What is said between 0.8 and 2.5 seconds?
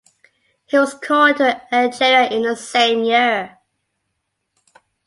called to Algeria in